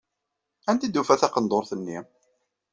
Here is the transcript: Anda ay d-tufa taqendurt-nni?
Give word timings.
Anda 0.69 0.83
ay 0.85 0.89
d-tufa 0.89 1.15
taqendurt-nni? 1.21 1.99